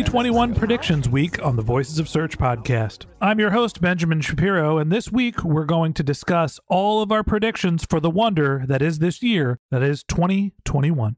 [0.00, 3.04] 2021 Predictions Week on the Voices of Search podcast.
[3.20, 7.22] I'm your host, Benjamin Shapiro, and this week we're going to discuss all of our
[7.22, 11.16] predictions for the wonder that is this year, that is 2021.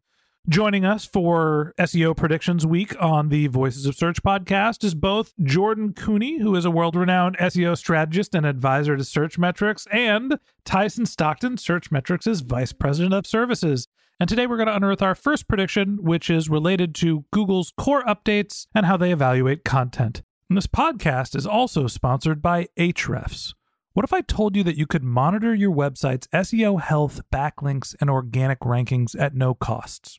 [0.49, 5.93] Joining us for SEO Predictions Week on the Voices of Search podcast is both Jordan
[5.93, 11.55] Koene, who is a world renowned SEO strategist and advisor to Searchmetrics, and Tyson Stockton,
[11.59, 13.87] Searchmetrics' Vice President of Services.
[14.19, 18.03] And today we're going to unearth our first prediction, which is related to Google's core
[18.03, 20.23] updates and how they evaluate content.
[20.49, 23.55] And this podcast is also sponsored by Ahrefs.
[23.93, 28.11] What if I told you that you could monitor your website's SEO health, backlinks, and
[28.11, 30.19] organic rankings at no costs?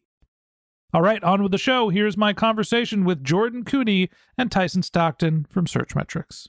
[0.93, 1.87] All right, on with the show.
[1.87, 6.47] Here's my conversation with Jordan Koene and Tyson Stockton from Searchmetrics.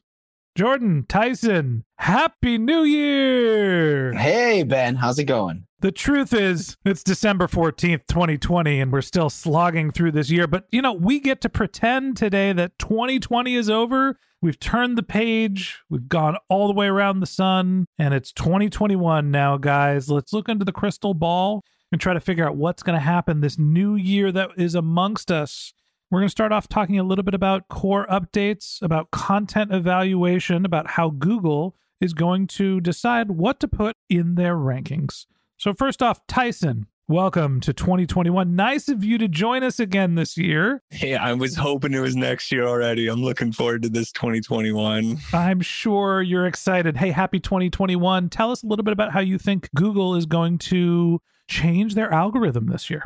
[0.57, 4.13] Jordan, Tyson, Happy New Year!
[4.15, 5.67] Hey, Ben, how's it going?
[5.79, 10.49] The truth is, it's December 14th, 2020, and we're still slogging through this year.
[10.49, 14.19] But, you know, we get to pretend today that 2020 is over.
[14.41, 19.31] We've turned the page, we've gone all the way around the sun, and it's 2021
[19.31, 20.11] now, guys.
[20.11, 23.41] Let's look into the crystal ball and try to figure out what's going to happen
[23.41, 25.75] this new year that is amongst us.
[26.11, 30.65] We're going to start off talking a little bit about core updates, about content evaluation,
[30.65, 35.27] about how Google is going to decide what to put in their rankings.
[35.57, 38.57] So, first off, Tyson, welcome to 2021.
[38.57, 40.83] Nice of you to join us again this year.
[40.91, 43.09] Hey, I was hoping it was next year already.
[43.09, 45.19] I'm looking forward to this 2021.
[45.33, 46.97] I'm sure you're excited.
[46.97, 48.29] Hey, happy 2021.
[48.31, 51.21] Tell us a little bit about how you think Google is going to
[51.53, 53.05] change their algorithm this year.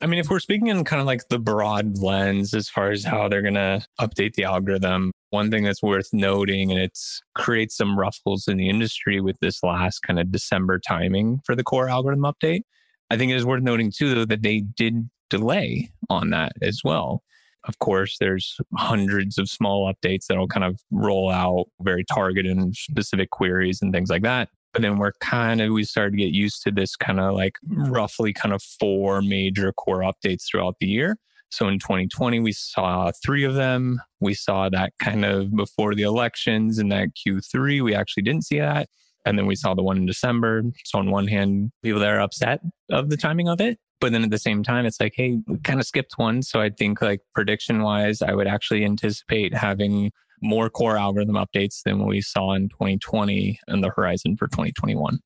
[0.00, 3.04] I mean, if we're speaking in kind of like the broad lens as far as
[3.04, 7.76] how they're going to update the algorithm, one thing that's worth noting, and it's creates
[7.76, 11.88] some ruffles in the industry with this last kind of December timing for the core
[11.88, 12.62] algorithm update.
[13.08, 16.82] I think it is worth noting too, though, that they did delay on that as
[16.84, 17.22] well.
[17.66, 22.76] Of course, there's hundreds of small updates that'll kind of roll out very targeted and
[22.76, 24.50] specific queries and things like that.
[24.74, 27.54] But then we're kind of, we started to get used to this kind of like
[27.68, 31.16] roughly kind of four major core updates throughout the year.
[31.50, 34.00] So in 2020, we saw three of them.
[34.18, 37.84] We saw that kind of before the elections in that Q3.
[37.84, 38.88] We actually didn't see that.
[39.24, 40.62] And then we saw the one in December.
[40.84, 42.60] So on one hand, people that are upset
[42.90, 43.78] of the timing of it.
[44.00, 46.42] But then at the same time, it's like, hey, we kind of skipped one.
[46.42, 50.10] So I think like prediction wise, I would actually anticipate having
[50.44, 55.18] more core algorithm updates than what we saw in 2020 and the horizon for 2021.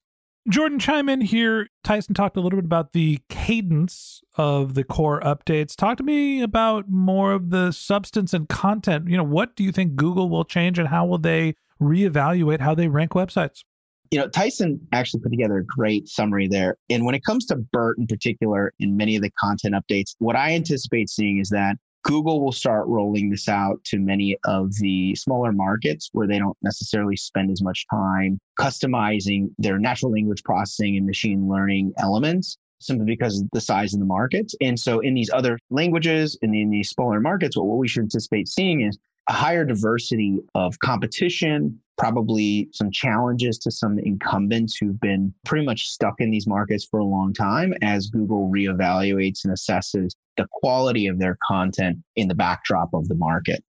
[0.48, 1.68] Jordan, chime in here.
[1.84, 5.76] Tyson talked a little bit about the cadence of the core updates.
[5.76, 9.08] Talk to me about more of the substance and content.
[9.08, 12.74] You know, what do you think Google will change and how will they reevaluate how
[12.74, 13.62] they rank websites?
[14.10, 16.78] You know, Tyson actually put together a great summary there.
[16.88, 20.34] And when it comes to BERT in particular, in many of the content updates, what
[20.34, 25.14] I anticipate seeing is that Google will start rolling this out to many of the
[25.14, 30.96] smaller markets where they don't necessarily spend as much time customizing their natural language processing
[30.96, 34.54] and machine learning elements simply because of the size of the markets.
[34.60, 38.48] And so in these other languages and in these smaller markets, what we should anticipate
[38.48, 38.96] seeing is
[39.28, 45.88] a higher diversity of competition, probably some challenges to some incumbents who've been pretty much
[45.88, 51.06] stuck in these markets for a long time as Google reevaluates and assesses the quality
[51.06, 53.62] of their content in the backdrop of the market.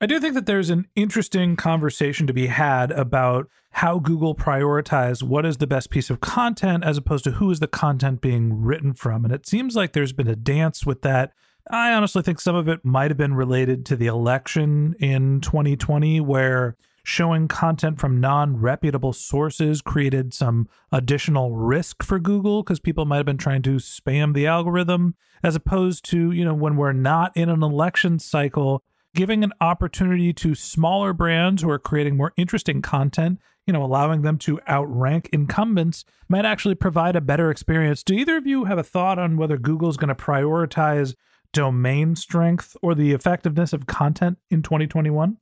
[0.00, 5.22] I do think that there's an interesting conversation to be had about how Google prioritized
[5.22, 8.60] what is the best piece of content as opposed to who is the content being
[8.60, 9.24] written from.
[9.24, 11.32] And it seems like there's been a dance with that.
[11.70, 16.20] I honestly think some of it might have been related to the election in 2020,
[16.20, 23.04] where showing content from non reputable sources created some additional risk for Google because people
[23.04, 26.92] might have been trying to spam the algorithm, as opposed to, you know, when we're
[26.92, 28.82] not in an election cycle,
[29.14, 34.22] giving an opportunity to smaller brands who are creating more interesting content, you know, allowing
[34.22, 38.02] them to outrank incumbents might actually provide a better experience.
[38.02, 41.14] Do either of you have a thought on whether Google's going to prioritize
[41.52, 45.36] domain strength or the effectiveness of content in 2021?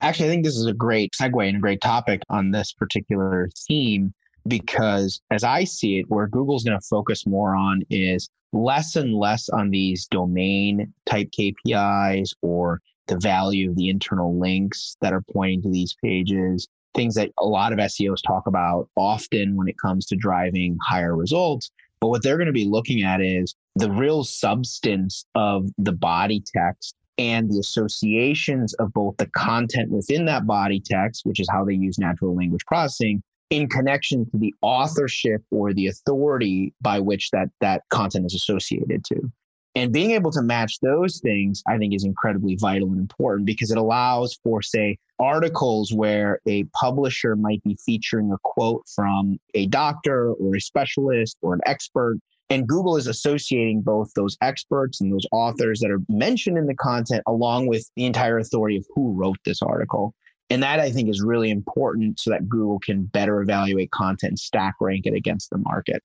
[0.00, 3.50] Actually, I think this is a great segue and a great topic on this particular
[3.66, 4.14] theme
[4.46, 9.14] because as I see it, where Google's going to focus more on is less and
[9.14, 15.24] less on these domain type KPIs or the value of the internal links that are
[15.32, 19.78] pointing to these pages, things that a lot of SEOs talk about often when it
[19.78, 21.70] comes to driving higher results.
[22.00, 26.42] But what they're going to be looking at is the real substance of the body
[26.54, 31.64] text and the associations of both the content within that body text, which is how
[31.64, 37.30] they use natural language processing, in connection to the authorship or the authority by which
[37.30, 39.30] that that content is associated to.
[39.74, 43.70] And being able to match those things, I think, is incredibly vital and important because
[43.70, 49.66] it allows for, say, articles where a publisher might be featuring a quote from a
[49.66, 52.18] doctor or a specialist or an expert.
[52.50, 56.74] And Google is associating both those experts and those authors that are mentioned in the
[56.74, 60.14] content along with the entire authority of who wrote this article.
[60.50, 64.38] And that I think is really important so that Google can better evaluate content and
[64.38, 66.02] stack rank it against the market.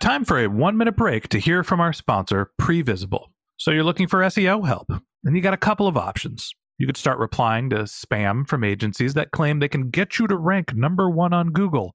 [0.00, 3.28] Time for a one minute break to hear from our sponsor, Previsible.
[3.58, 4.90] So you're looking for SEO help,
[5.24, 6.52] and you got a couple of options.
[6.78, 10.36] You could start replying to spam from agencies that claim they can get you to
[10.36, 11.94] rank number one on Google.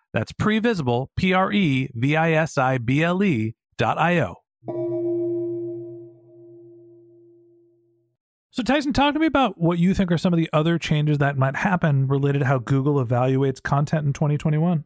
[0.13, 4.35] that's previsible, P R E V I S I B L E dot I O.
[8.53, 11.19] So, Tyson, talk to me about what you think are some of the other changes
[11.19, 14.83] that might happen related to how Google evaluates content in 2021.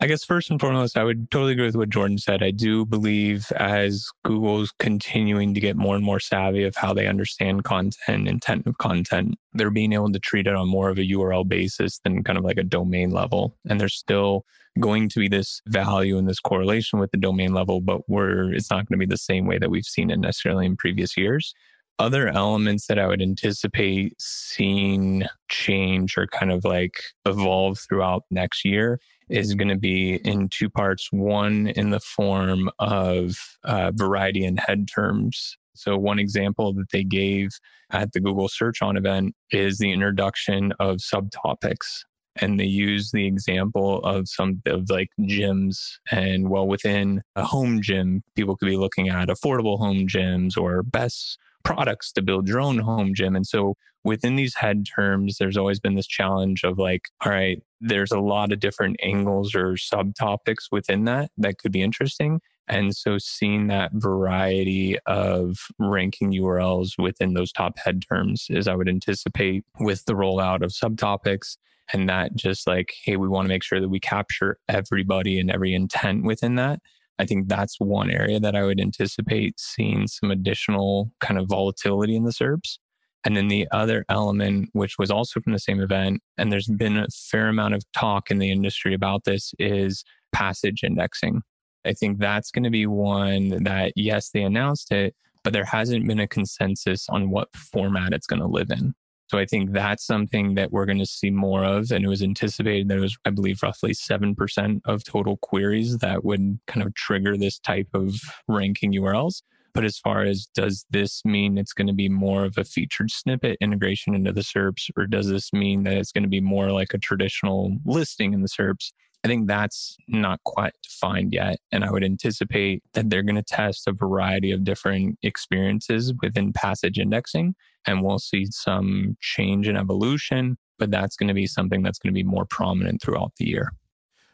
[0.00, 2.42] I guess first and foremost, I would totally agree with what Jordan said.
[2.42, 7.06] I do believe as Google's continuing to get more and more savvy of how they
[7.06, 11.08] understand content, intent of content, they're being able to treat it on more of a
[11.08, 13.56] URL basis than kind of like a domain level.
[13.68, 14.44] And there's still
[14.80, 18.70] going to be this value and this correlation with the domain level, but we're it's
[18.70, 21.54] not going to be the same way that we've seen it necessarily in previous years
[21.98, 28.64] other elements that I would anticipate seeing change or kind of like evolve throughout next
[28.64, 31.08] year is going to be in two parts.
[31.12, 35.56] One in the form of uh, variety and head terms.
[35.74, 37.50] So, one example that they gave
[37.90, 42.04] at the Google Search On event is the introduction of subtopics.
[42.36, 45.78] And they use the example of some of like gyms.
[46.10, 50.82] And well, within a home gym, people could be looking at affordable home gyms or
[50.82, 53.34] best products to build your own home gym.
[53.34, 57.62] And so within these head terms, there's always been this challenge of like, all right,
[57.80, 62.40] there's a lot of different angles or subtopics within that that could be interesting.
[62.68, 68.74] And so seeing that variety of ranking URLs within those top head terms is I
[68.74, 71.56] would anticipate with the rollout of subtopics
[71.92, 75.50] and that just like, hey, we want to make sure that we capture everybody and
[75.50, 76.80] every intent within that.
[77.18, 82.16] I think that's one area that I would anticipate seeing some additional kind of volatility
[82.16, 82.78] in the SERPs.
[83.24, 86.98] And then the other element, which was also from the same event, and there's been
[86.98, 91.40] a fair amount of talk in the industry about this, is passage indexing.
[91.86, 96.06] I think that's going to be one that, yes, they announced it, but there hasn't
[96.06, 98.94] been a consensus on what format it's going to live in.
[99.34, 101.90] So I think that's something that we're going to see more of.
[101.90, 106.24] And it was anticipated that it was, I believe, roughly 7% of total queries that
[106.24, 108.14] would kind of trigger this type of
[108.46, 109.42] ranking URLs.
[109.72, 113.10] But as far as does this mean it's going to be more of a featured
[113.10, 116.70] snippet integration into the SERPs, or does this mean that it's going to be more
[116.70, 118.92] like a traditional listing in the SERPs?
[119.24, 121.58] I think that's not quite defined yet.
[121.72, 126.52] And I would anticipate that they're going to test a variety of different experiences within
[126.52, 127.56] passage indexing.
[127.86, 132.12] And we'll see some change in evolution, but that's going to be something that's going
[132.12, 133.72] to be more prominent throughout the year.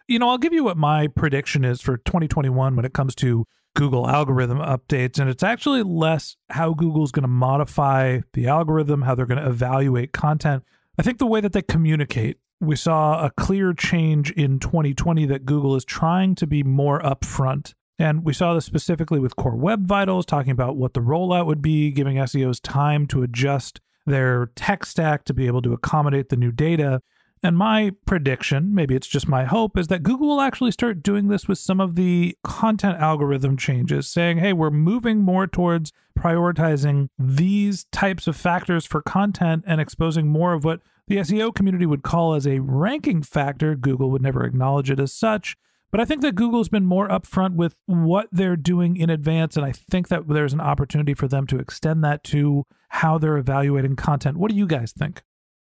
[0.08, 3.46] You know, I'll give you what my prediction is for 2021 when it comes to
[3.76, 5.18] Google algorithm updates.
[5.18, 9.48] And it's actually less how Google's going to modify the algorithm, how they're going to
[9.48, 10.64] evaluate content.
[10.98, 15.46] I think the way that they communicate we saw a clear change in 2020 that
[15.46, 17.74] Google is trying to be more upfront.
[18.00, 21.60] And we saw this specifically with Core Web Vitals, talking about what the rollout would
[21.60, 26.36] be, giving SEOs time to adjust their tech stack to be able to accommodate the
[26.36, 27.02] new data.
[27.42, 31.28] And my prediction, maybe it's just my hope, is that Google will actually start doing
[31.28, 37.10] this with some of the content algorithm changes, saying, hey, we're moving more towards prioritizing
[37.18, 42.02] these types of factors for content and exposing more of what the SEO community would
[42.02, 43.74] call as a ranking factor.
[43.74, 45.54] Google would never acknowledge it as such.
[45.90, 49.56] But I think that Google's been more upfront with what they're doing in advance.
[49.56, 53.36] And I think that there's an opportunity for them to extend that to how they're
[53.36, 54.36] evaluating content.
[54.36, 55.22] What do you guys think?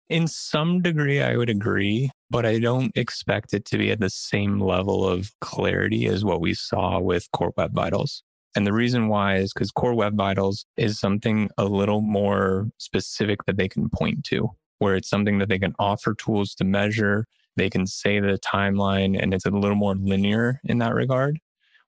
[0.09, 4.11] In some degree, I would agree, but I don't expect it to be at the
[4.11, 8.23] same level of clarity as what we saw with Core Web Vitals.
[8.55, 13.45] And the reason why is because Core Web Vitals is something a little more specific
[13.47, 14.51] that they can point to
[14.83, 17.25] where it's something that they can offer tools to measure.
[17.57, 21.39] They can say the timeline and it's a little more linear in that regard.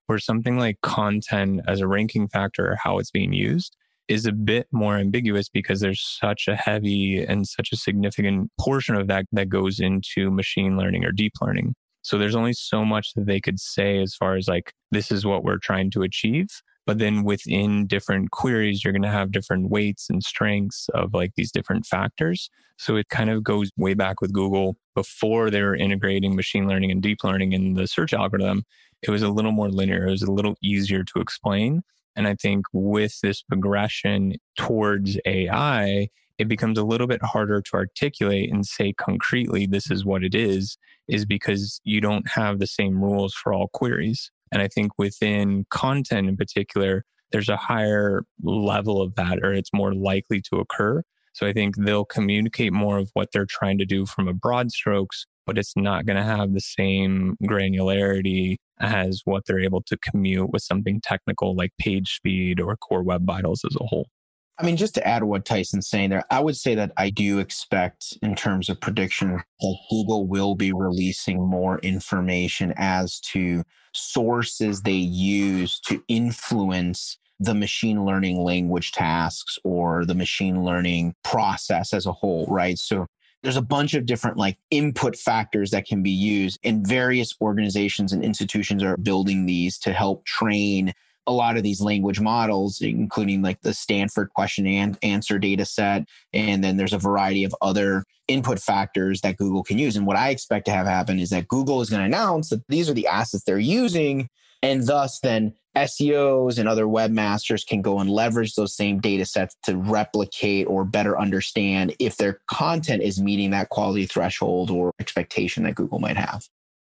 [0.07, 3.75] Where something like content as a ranking factor or how it's being used
[4.07, 8.95] is a bit more ambiguous because there's such a heavy and such a significant portion
[8.95, 11.73] of that that goes into machine learning or deep learning.
[12.03, 15.25] So there's only so much that they could say as far as like, this is
[15.25, 16.49] what we're trying to achieve.
[16.85, 21.31] But then within different queries, you're going to have different weights and strengths of like
[21.35, 22.49] these different factors.
[22.77, 26.91] So it kind of goes way back with Google before they were integrating machine learning
[26.91, 28.63] and deep learning in the search algorithm.
[29.01, 31.83] It was a little more linear, it was a little easier to explain.
[32.15, 37.73] And I think with this progression towards AI, it becomes a little bit harder to
[37.73, 40.77] articulate and say concretely, this is what it is,
[41.07, 44.31] is because you don't have the same rules for all queries.
[44.51, 49.73] And I think within content in particular, there's a higher level of that, or it's
[49.73, 51.03] more likely to occur.
[51.33, 54.71] So I think they'll communicate more of what they're trying to do from a broad
[54.71, 59.97] strokes, but it's not going to have the same granularity as what they're able to
[59.97, 64.07] commute with something technical like page speed or core web vitals as a whole.
[64.57, 67.39] I mean, just to add what Tyson's saying there, I would say that I do
[67.39, 74.81] expect, in terms of prediction, that Google will be releasing more information as to sources
[74.81, 82.05] they use to influence the machine learning language tasks or the machine learning process as
[82.05, 82.79] a whole, right?
[82.79, 83.07] So
[83.43, 88.13] there's a bunch of different like input factors that can be used and various organizations
[88.13, 90.93] and institutions are building these to help train
[91.27, 96.07] a lot of these language models, including like the Stanford question and answer data set.
[96.33, 99.95] And then there's a variety of other input factors that Google can use.
[99.95, 102.63] And what I expect to have happen is that Google is going to announce that
[102.69, 104.29] these are the assets they're using.
[104.61, 109.55] And thus, then SEOs and other webmasters can go and leverage those same data sets
[109.63, 115.63] to replicate or better understand if their content is meeting that quality threshold or expectation
[115.63, 116.47] that Google might have.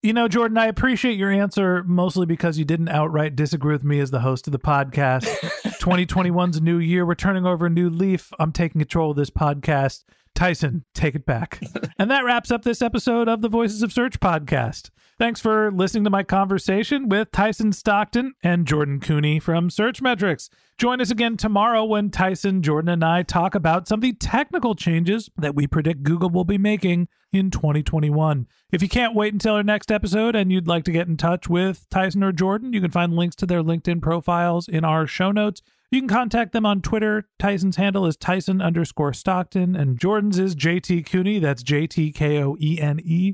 [0.03, 3.99] You know, Jordan, I appreciate your answer mostly because you didn't outright disagree with me
[3.99, 5.23] as the host of the podcast.
[5.81, 7.03] 2021's a new year.
[7.03, 8.31] We're turning over a new leaf.
[8.37, 10.03] I'm taking control of this podcast.
[10.35, 11.59] Tyson, take it back.
[11.99, 14.91] and that wraps up this episode of the Voices of Search podcast.
[15.19, 20.47] Thanks for listening to my conversation with Tyson Stockton and Jordan Koene from Searchmetrics.
[20.77, 24.75] Join us again tomorrow when Tyson, Jordan, and I talk about some of the technical
[24.75, 28.45] changes that we predict Google will be making in 2021.
[28.71, 31.49] If you can't wait until our next episode and you'd like to get in touch
[31.49, 35.31] with Tyson or Jordan, you can find links to their LinkedIn profiles in our show
[35.31, 35.63] notes.
[35.89, 37.27] You can contact them on Twitter.
[37.39, 41.41] Tyson's handle is Tyson underscore Stockton, and Jordan's is JT Koene.
[41.41, 43.33] That's J T K O E N E.